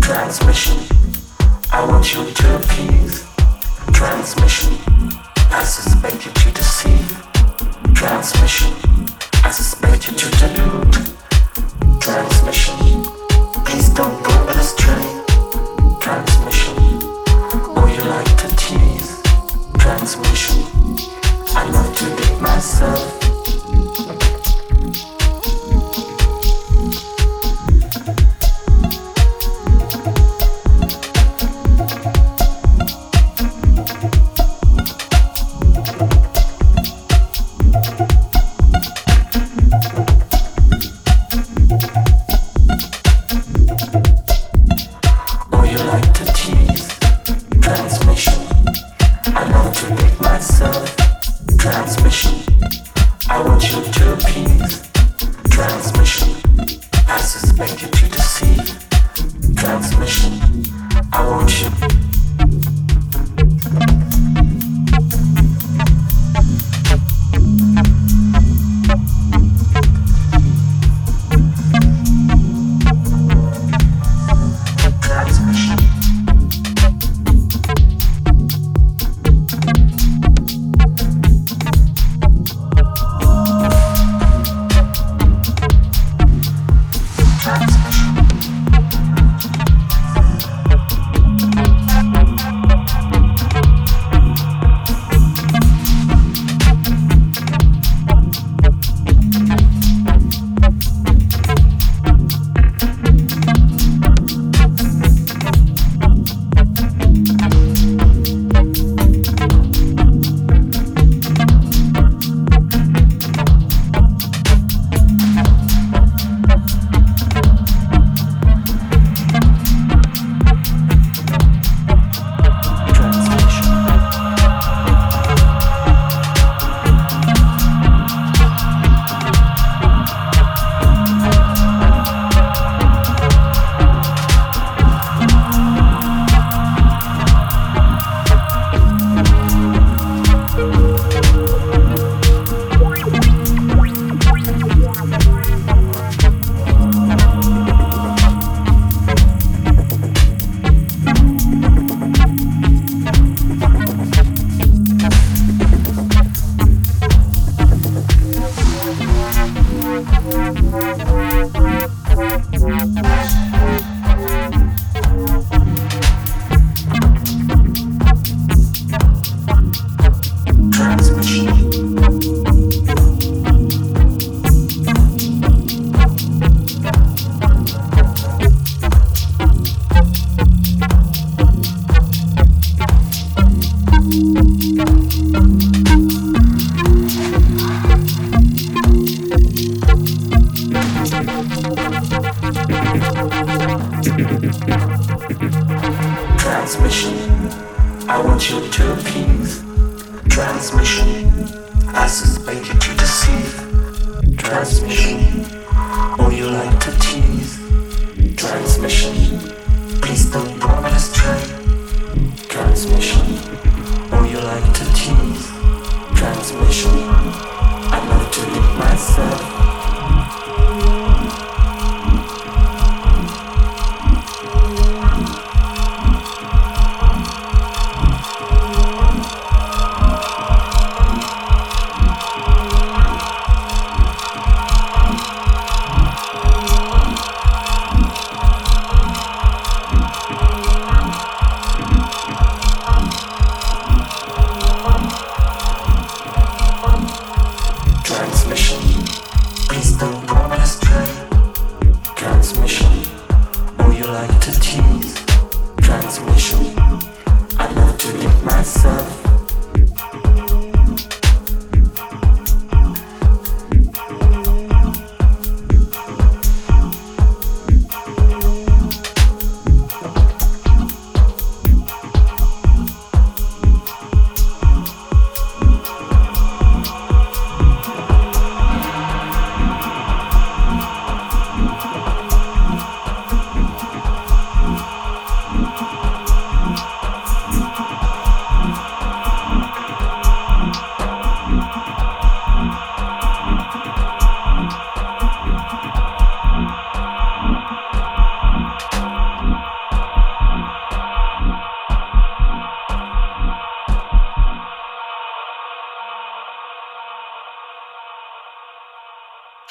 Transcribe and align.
Transmission. 0.00 0.76
I 1.72 1.84
want 1.86 2.14
you 2.14 2.24
to 2.30 2.56
appease. 2.56 3.26
Transmission. 3.92 4.76
I 5.50 5.64
suspect 5.64 6.26
you 6.26 6.32
to 6.32 6.50
deceive. 6.52 7.22
Transmission. 7.94 8.72
I 9.44 9.50
suspect 9.50 10.06
you 10.06 10.16
to 10.16 10.30
delude. 10.38 10.92
Transmission. 12.00 12.47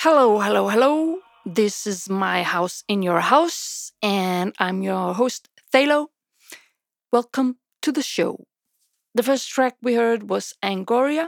Hello, 0.10 0.40
hello, 0.40 0.70
hello. 0.70 1.20
This 1.46 1.86
is 1.86 2.10
my 2.10 2.42
house 2.42 2.82
in 2.88 3.02
your 3.02 3.20
house, 3.20 3.92
and 4.02 4.56
I'm 4.58 4.82
your 4.82 5.14
host, 5.14 5.50
Phtalo. 5.70 6.08
Welcome 7.12 7.58
to 7.82 7.92
the 7.92 8.02
show. 8.02 8.46
The 9.14 9.22
first 9.22 9.50
track 9.50 9.76
we 9.82 9.96
heard 9.96 10.30
was 10.30 10.54
Agoria, 10.64 11.28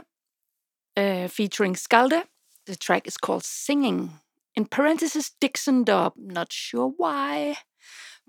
uh, 0.96 1.28
featuring 1.28 1.74
Scalde. 1.74 2.24
The 2.64 2.74
track 2.74 3.06
is 3.06 3.18
called 3.18 3.44
Singing. 3.44 4.12
In 4.56 4.64
parentheses, 4.64 5.32
Dixon 5.38 5.84
Dub. 5.84 6.14
Not 6.16 6.50
sure 6.50 6.94
why. 6.96 7.58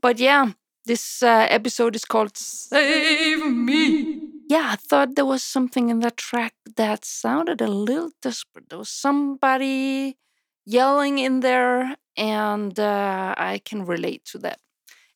But 0.02 0.20
yeah, 0.20 0.52
this 0.86 1.24
uh, 1.24 1.48
episode 1.50 1.96
is 1.96 2.04
called 2.04 2.36
Save 2.36 3.46
Me. 3.46 4.20
Yeah, 4.50 4.72
I 4.74 4.76
thought 4.76 5.16
there 5.16 5.26
was 5.34 5.44
something 5.46 5.88
in 5.88 6.02
that 6.02 6.18
track 6.18 6.56
that 6.76 7.06
sounded 7.06 7.62
a 7.62 7.68
little 7.68 8.12
desperate. 8.22 8.68
There 8.68 8.80
was 8.80 8.90
somebody 8.90 10.18
yelling 10.66 11.20
in 11.20 11.42
there, 11.42 11.96
and 12.18 12.78
uh, 12.80 13.36
I 13.38 13.62
can 13.64 13.86
relate 13.86 14.26
to 14.26 14.38
that. 14.40 14.60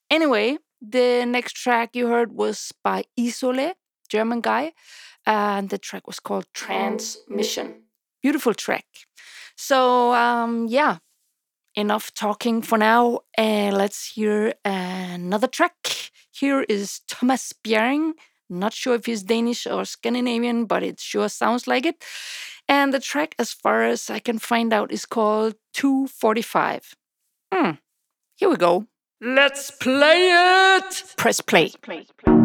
Anyway, 0.10 0.58
the 0.82 1.26
next 1.26 1.54
track 1.54 1.96
you 1.96 2.08
heard 2.08 2.34
was 2.34 2.72
by 2.84 3.06
Isolée, 3.20 3.74
German 4.10 4.42
guy, 4.42 4.74
and 5.26 5.70
the 5.70 5.78
track 5.78 6.08
was 6.08 6.20
called 6.20 6.46
Transmission. 6.54 7.84
Beautiful 8.22 8.54
track. 8.54 8.86
So, 9.56 10.14
um, 10.14 10.68
yeah, 10.68 10.98
enough 11.76 12.14
talking 12.14 12.62
for 12.62 12.78
now. 12.78 13.20
Uh, 13.38 13.72
let's 13.74 14.14
hear 14.14 14.54
another 14.64 15.48
track. 15.48 16.12
Here 16.32 16.62
is 16.70 17.02
Thomas 17.08 17.54
Bjerring. 17.54 18.14
Not 18.50 18.74
sure 18.74 18.96
if 18.96 19.06
he's 19.06 19.24
Danish 19.24 19.66
or 19.66 19.86
Scandinavian, 19.86 20.66
but 20.66 20.84
it 20.84 21.00
sure 21.00 21.30
sounds 21.30 21.68
like 21.68 21.86
it. 21.86 22.04
And 22.68 22.94
the 22.94 23.00
track, 23.00 23.36
as 23.38 23.54
far 23.54 23.84
as 23.84 24.10
I 24.10 24.20
can 24.20 24.40
find 24.40 24.74
out, 24.74 24.92
is 24.92 25.06
called 25.06 25.56
245. 25.74 26.96
Hmm. 27.54 27.72
Here 28.36 28.50
we 28.50 28.58
go. 28.58 28.88
Let's 29.22 29.72
play 29.72 30.30
it! 30.78 31.14
Press 31.16 31.42
play. 31.42 31.72
Press 31.82 32.08
play. 32.18 32.45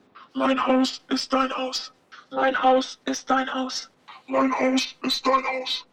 Mein 0.33 0.65
Haus 0.65 1.01
ist 1.09 1.33
dein 1.33 1.51
Haus. 1.55 1.91
Mein 2.31 2.61
Haus 2.63 2.99
ist 3.05 3.29
dein 3.29 3.53
Haus. 3.53 3.89
Mein 4.27 4.53
Haus 4.57 4.95
ist 5.03 5.27
dein 5.27 5.43
Haus. 5.45 5.85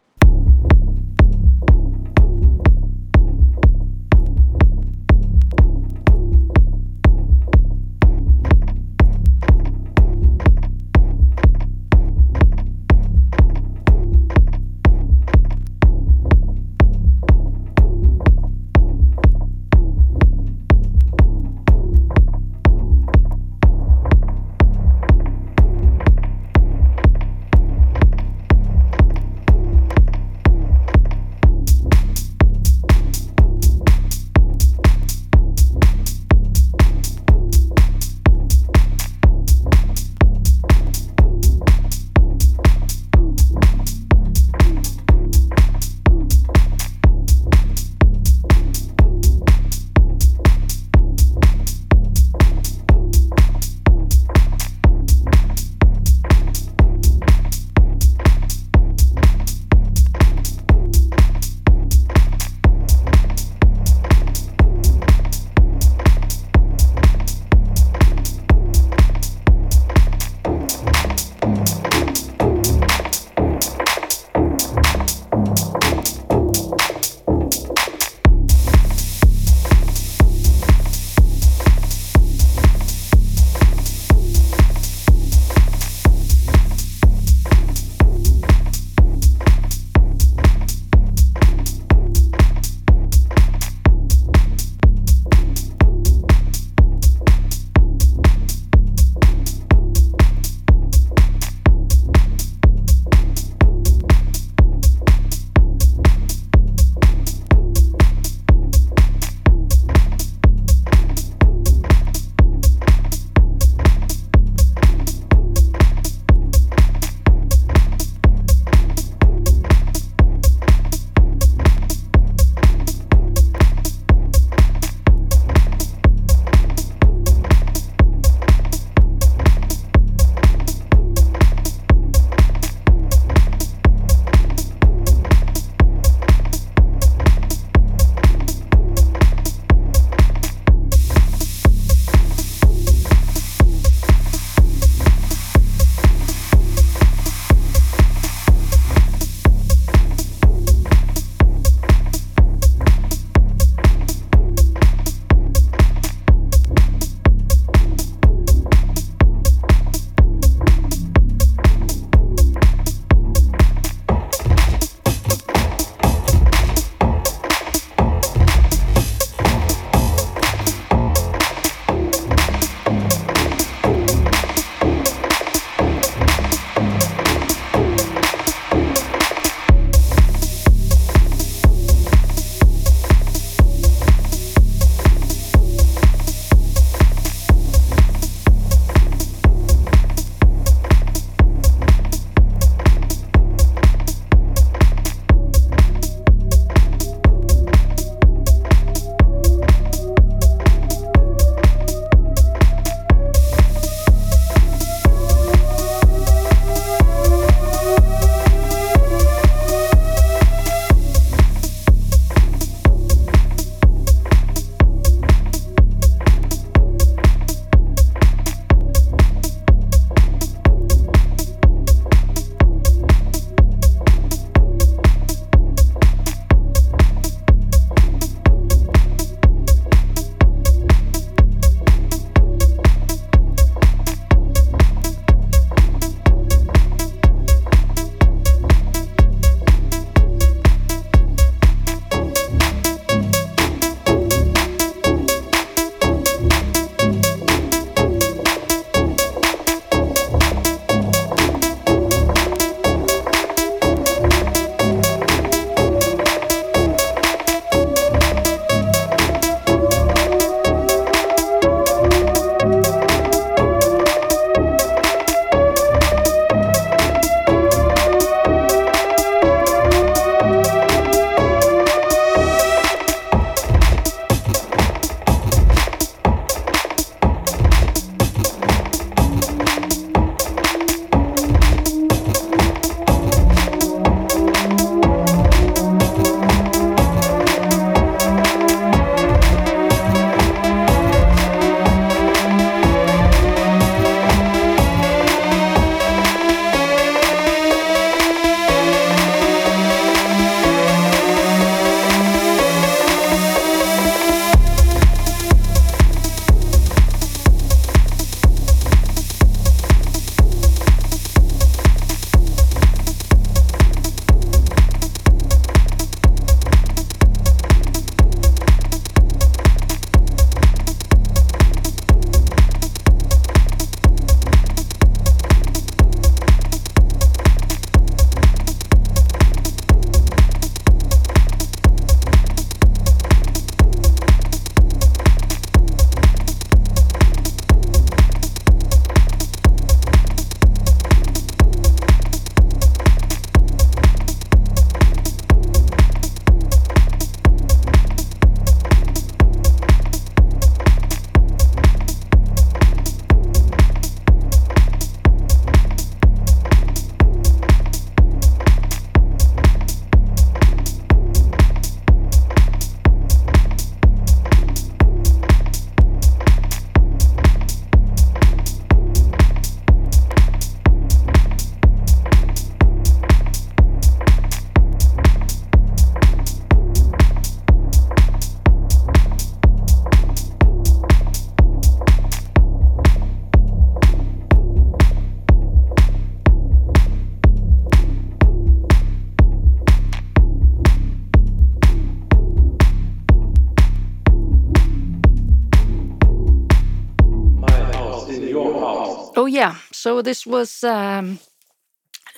So 400.09 400.23
this 400.23 400.41
was 400.43 400.83
um, 400.83 401.37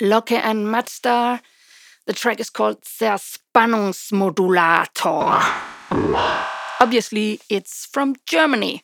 Locke 0.02 0.34
and 0.34 0.70
Matt 0.70 0.90
Star. 0.90 1.40
The 2.06 2.12
track 2.12 2.42
is 2.42 2.50
called 2.50 2.84
Der 3.00 3.16
Spannungsmodulator. 3.16 5.40
Obviously, 6.82 7.40
it's 7.50 7.86
from 7.86 8.18
Germany. 8.26 8.84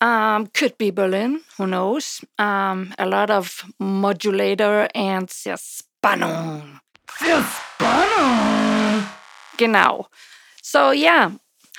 Um, 0.00 0.46
could 0.46 0.78
be 0.78 0.92
Berlin, 0.92 1.40
who 1.56 1.66
knows? 1.66 2.24
Um, 2.38 2.94
a 3.00 3.06
lot 3.06 3.30
of 3.30 3.64
modulator 3.80 4.86
and 4.94 5.28
sehr 5.28 5.56
Spannung. 5.56 6.78
Sehr 7.18 7.42
Spannung. 7.42 9.08
Genau. 9.56 10.06
So, 10.62 10.92
yeah, 10.92 11.32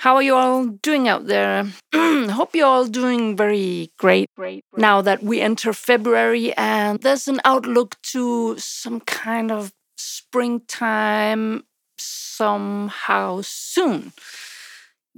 how 0.06 0.14
are 0.14 0.22
you 0.22 0.36
all 0.36 0.64
doing 0.64 1.08
out 1.08 1.26
there? 1.26 1.64
Hope 1.92 2.54
you're 2.54 2.64
all 2.64 2.86
doing 2.86 3.36
very 3.36 3.90
great, 3.98 4.30
great, 4.36 4.64
great. 4.70 4.80
Now 4.80 5.02
that 5.02 5.20
we 5.20 5.40
enter 5.40 5.72
February 5.72 6.56
and 6.56 7.00
there's 7.00 7.26
an 7.26 7.40
outlook 7.44 7.96
to 8.12 8.54
some 8.56 9.00
kind 9.00 9.50
of 9.50 9.72
springtime 9.96 11.64
somehow 11.98 13.40
soon 13.42 14.12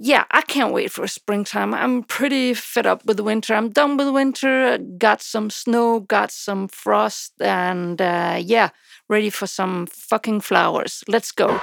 yeah, 0.01 0.23
I 0.31 0.41
can't 0.41 0.73
wait 0.73 0.91
for 0.91 1.05
springtime. 1.07 1.73
I'm 1.73 2.03
pretty 2.03 2.53
fed 2.53 2.87
up 2.87 3.03
with 3.05 3.17
the 3.17 3.23
winter. 3.23 3.53
I'm 3.53 3.69
done 3.69 3.97
with 3.97 4.07
the 4.07 4.13
winter. 4.13 4.77
Got 4.97 5.21
some 5.21 5.49
snow, 5.49 5.99
got 5.99 6.31
some 6.31 6.69
frost, 6.69 7.33
and 7.41 8.01
uh, 8.01 8.39
yeah, 8.41 8.69
ready 9.09 9.29
for 9.29 9.45
some 9.45 9.87
fucking 9.87 10.39
flowers. 10.39 11.03
Let's 11.09 11.33
go. 11.33 11.59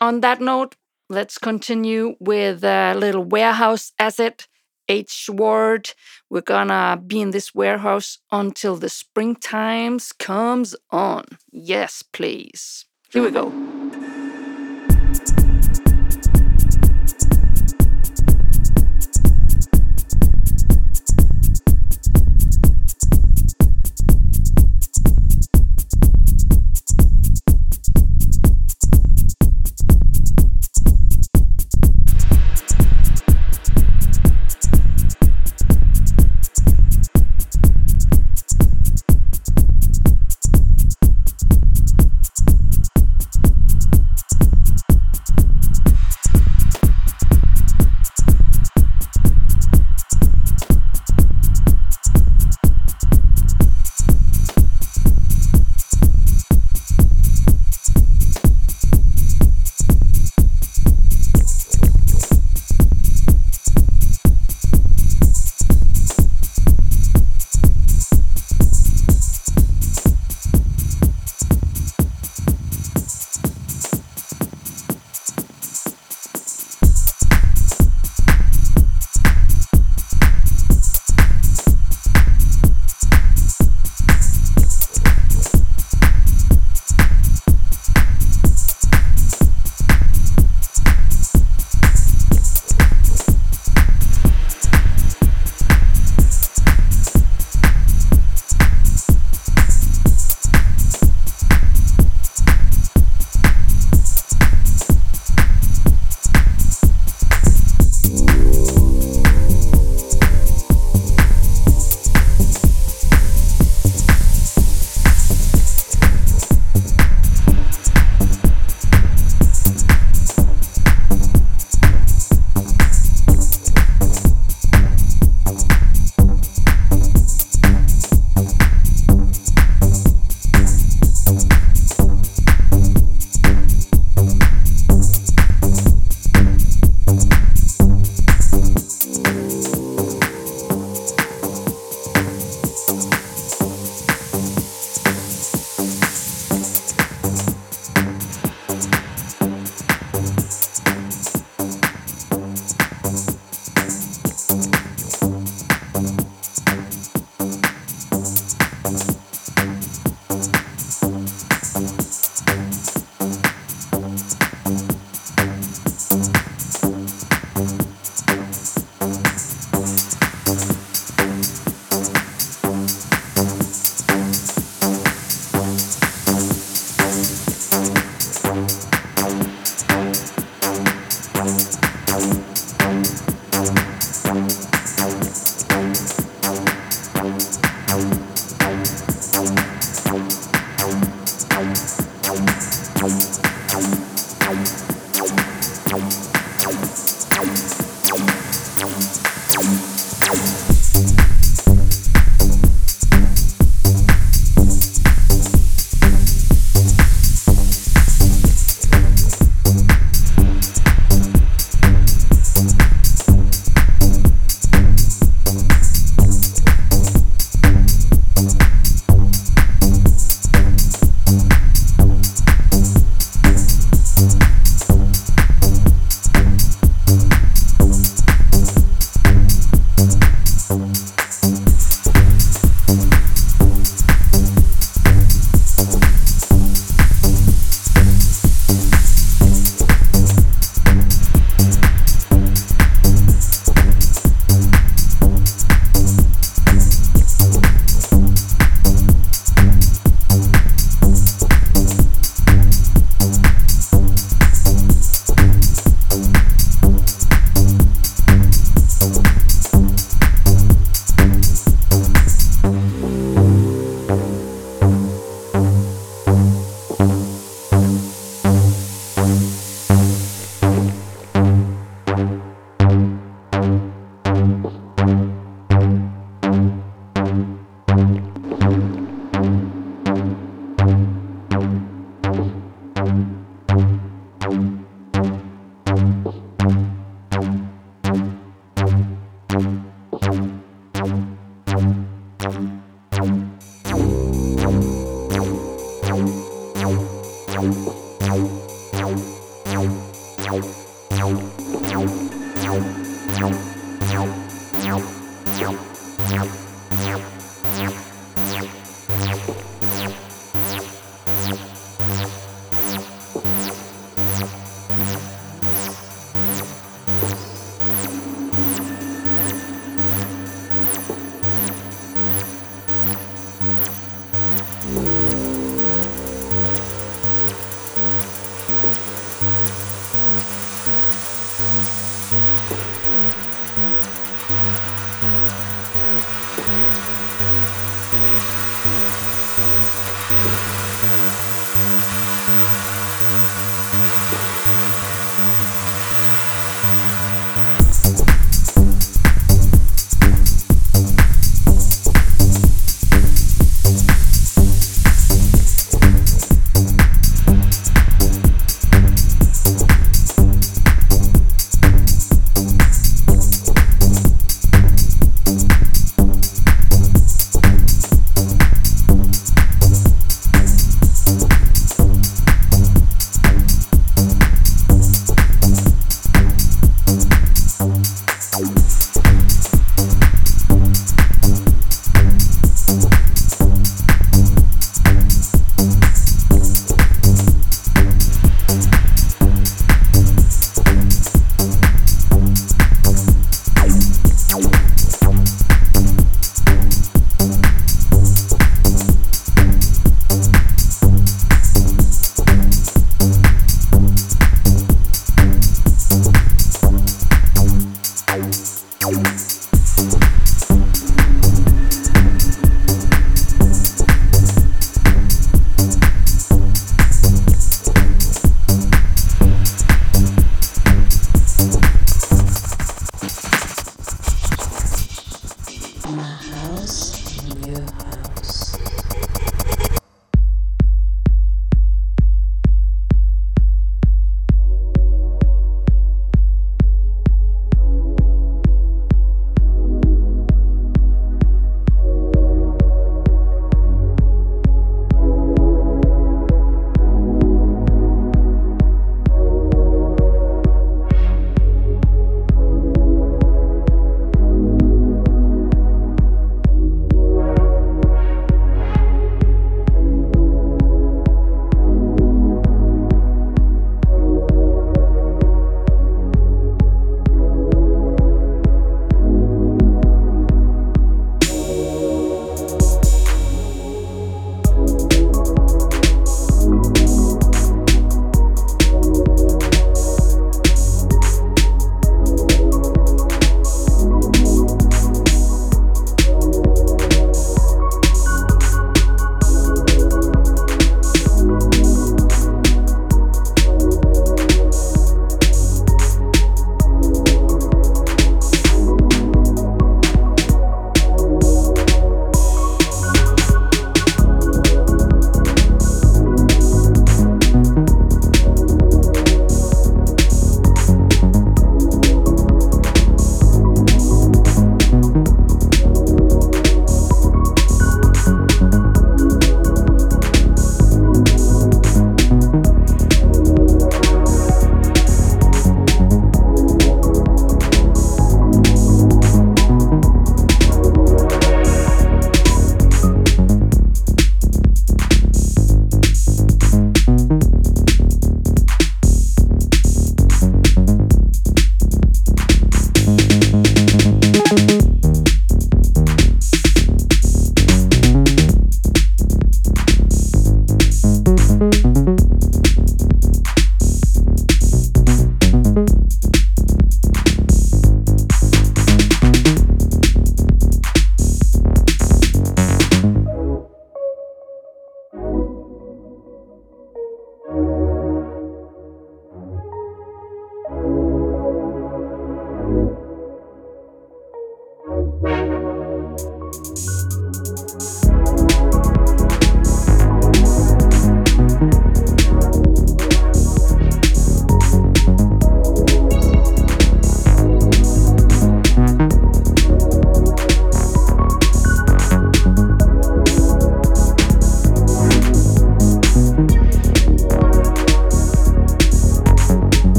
On 0.00 0.20
that 0.22 0.40
note, 0.40 0.74
let's 1.08 1.38
continue 1.38 2.16
with 2.20 2.64
a 2.64 2.94
little 2.94 3.24
warehouse 3.24 3.92
acid. 3.98 4.46
H 4.88 5.30
word. 5.32 5.94
We're 6.28 6.42
gonna 6.42 7.00
be 7.06 7.20
in 7.20 7.30
this 7.30 7.54
warehouse 7.54 8.18
until 8.30 8.76
the 8.76 8.88
springtimes 8.88 10.16
comes 10.18 10.76
on. 10.90 11.24
Yes, 11.50 12.02
please. 12.02 12.84
Here 13.10 13.22
we 13.22 13.30
go. 13.30 13.48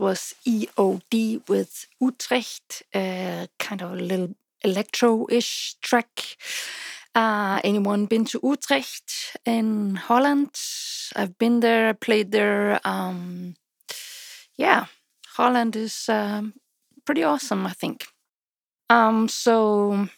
Was 0.00 0.34
EOD 0.46 1.46
with 1.48 1.86
Utrecht, 2.00 2.82
uh, 2.94 3.46
kind 3.58 3.82
of 3.82 3.92
a 3.92 3.96
little 3.96 4.34
electro-ish 4.64 5.76
track. 5.82 6.36
Uh, 7.14 7.60
anyone 7.62 8.06
been 8.06 8.24
to 8.24 8.40
Utrecht 8.42 9.36
in 9.44 9.96
Holland? 9.96 10.50
I've 11.14 11.36
been 11.38 11.60
there, 11.60 11.90
I 11.90 11.92
played 11.92 12.32
there. 12.32 12.80
Um, 12.84 13.56
yeah, 14.56 14.86
Holland 15.36 15.76
is 15.76 16.08
um, 16.08 16.54
pretty 17.04 17.22
awesome, 17.22 17.66
I 17.66 17.72
think. 17.72 18.06
Um, 18.88 19.28
so 19.28 20.08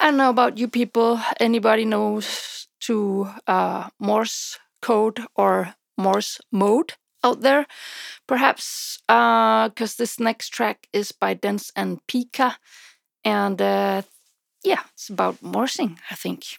I 0.00 0.06
don't 0.06 0.16
know 0.16 0.30
about 0.30 0.58
you 0.58 0.68
people. 0.68 1.20
Anybody 1.40 1.84
knows 1.84 2.68
to 2.80 3.28
uh, 3.46 3.88
Morse 3.98 4.58
code 4.80 5.20
or 5.34 5.74
Morse 5.96 6.40
mode 6.50 6.94
out 7.24 7.40
there? 7.40 7.66
Perhaps 8.26 8.98
because 9.06 9.94
uh, 9.94 9.98
this 9.98 10.20
next 10.20 10.50
track 10.50 10.88
is 10.92 11.12
by 11.12 11.34
Dense 11.34 11.72
and 11.76 12.00
Pika, 12.06 12.56
and 13.24 13.60
uh, 13.60 14.02
yeah, 14.64 14.82
it's 14.94 15.10
about 15.10 15.42
morsing, 15.42 15.98
I 16.10 16.14
think. 16.16 16.58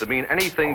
To 0.00 0.06
mean 0.06 0.26
anything 0.30 0.69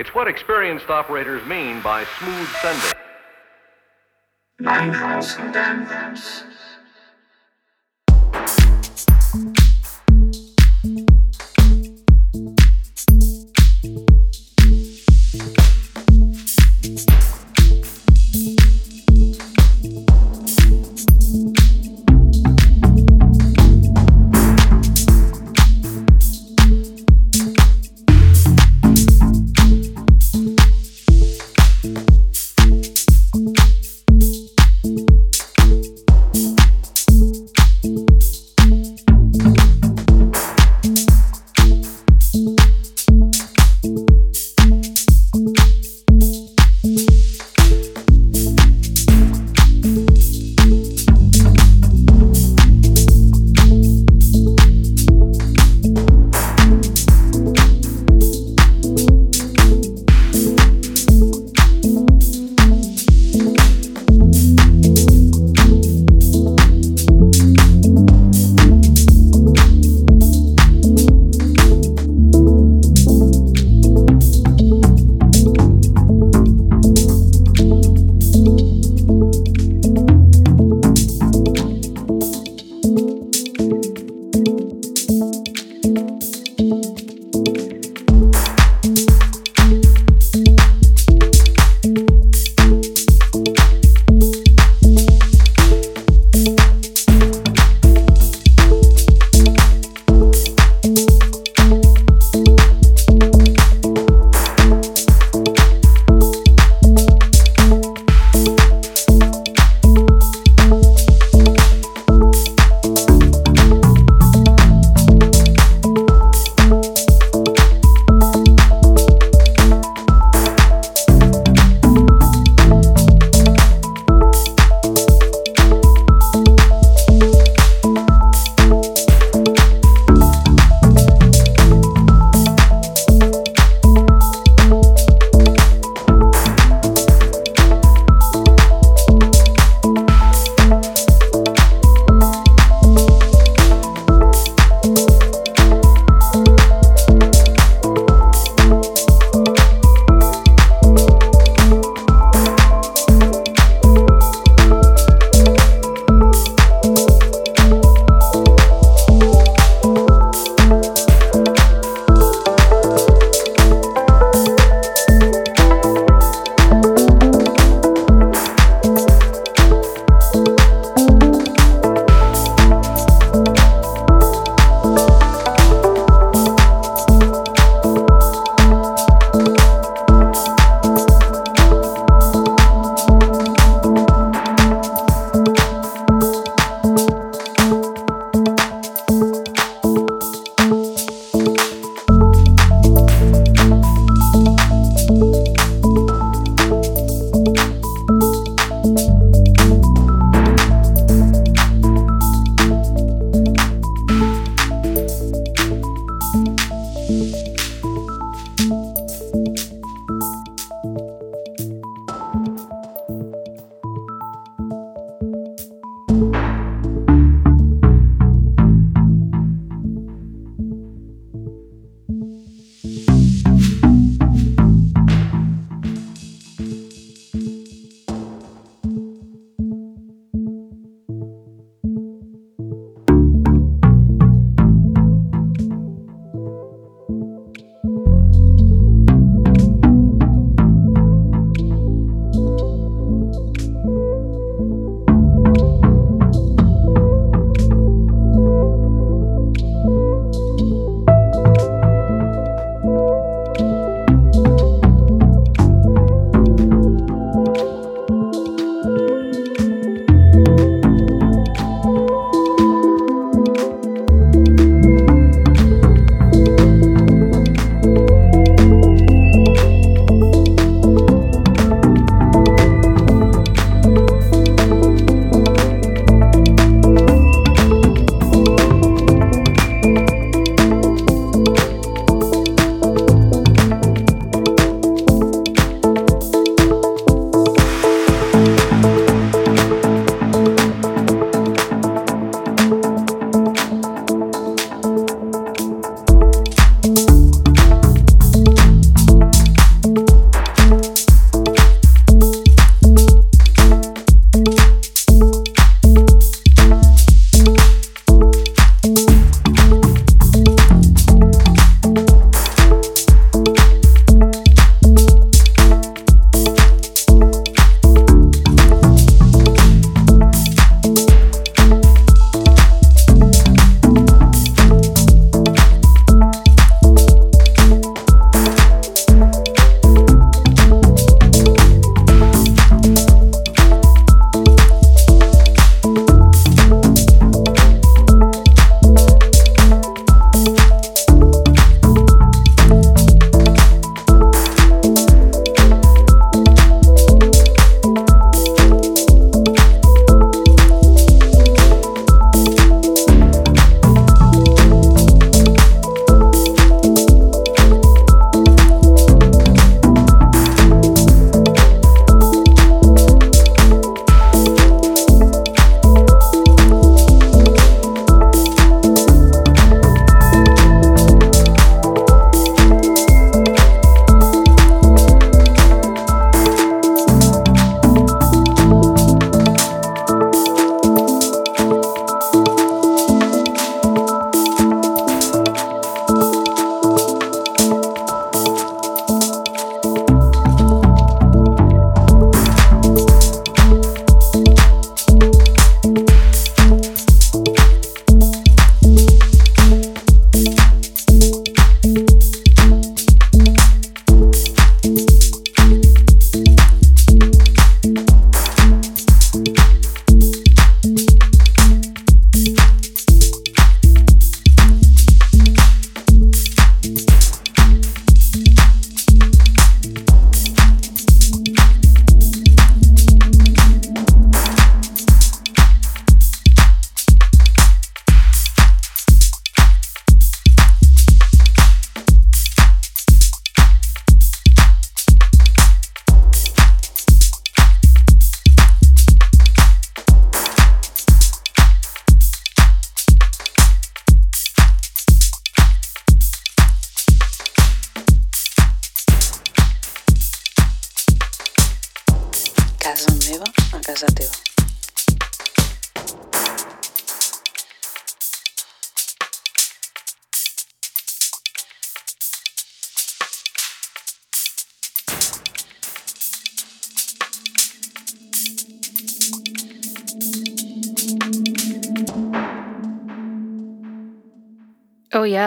It's 0.00 0.14
what 0.14 0.28
experienced 0.28 0.88
operators 0.88 1.44
mean 1.44 1.82
by 1.82 2.06
smooth 2.18 2.48
sending. 2.62 2.92
9,000. 4.58 6.49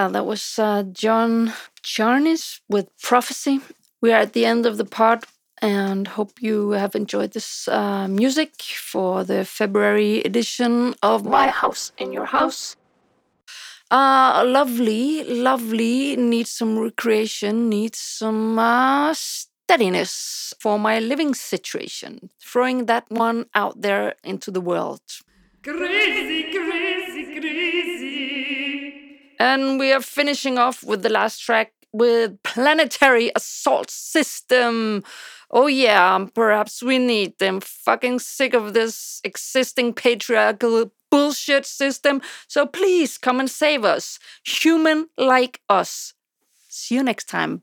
Yeah, 0.04 0.10
that 0.10 0.26
was 0.26 0.60
uh, 0.60 0.84
Jon 0.92 1.54
Charnis 1.82 2.60
with 2.68 2.90
Prophecy. 3.02 3.62
We 4.02 4.12
are 4.12 4.20
at 4.20 4.34
the 4.34 4.46
end 4.46 4.66
of 4.66 4.76
the 4.76 4.84
pod 4.84 5.24
and 5.62 6.10
hope 6.10 6.42
you 6.42 6.72
have 6.72 6.94
enjoyed 6.94 7.32
this 7.32 7.70
uh, 7.70 8.10
music 8.10 8.52
for 8.62 9.24
the 9.24 9.46
February 9.46 10.20
edition 10.24 10.94
of 11.02 11.24
My 11.24 11.48
House 11.48 11.94
in 11.98 12.12
Your 12.12 12.26
Haus. 12.26 12.76
Uh, 13.90 14.44
lovely, 14.46 15.24
lovely, 15.24 16.18
needs 16.18 16.52
some 16.52 16.78
recreation, 16.78 17.70
needs 17.70 17.98
some 17.98 18.60
uh, 18.60 19.14
steadiness 19.14 20.54
for 20.60 20.78
my 20.78 21.00
living 21.00 21.34
situation. 21.34 22.30
Throwing 22.42 22.88
that 22.88 23.06
one 23.08 23.46
out 23.56 23.80
there 23.80 24.16
into 24.22 24.52
the 24.52 24.60
world. 24.60 25.00
Crazy. 25.64 26.52
And 29.40 29.80
we 29.80 29.92
are 29.92 30.02
finishing 30.02 30.58
off 30.58 30.84
with 30.84 31.04
the 31.04 31.10
last 31.10 31.40
track 31.40 31.74
with 31.92 32.42
Planetary 32.44 33.32
Assault 33.36 33.90
System. 33.90 35.04
Oh, 35.52 35.68
yeah, 35.68 36.26
perhaps 36.34 36.82
we 36.82 36.98
need 36.98 37.38
them. 37.38 37.60
Fucking 37.62 38.20
sick 38.20 38.54
of 38.54 38.74
this 38.74 39.22
existing 39.24 39.94
patriarchal 39.94 40.92
bullshit 41.12 41.66
system. 41.66 42.22
So 42.48 42.66
please 42.66 43.20
come 43.20 43.40
and 43.40 43.50
save 43.50 43.86
us. 43.86 44.18
Human 44.44 45.10
like 45.18 45.62
us. 45.70 46.14
See 46.70 46.96
you 46.96 47.04
next 47.04 47.26
time. 47.30 47.62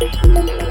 Thank 0.00 0.62
you. 0.62 0.67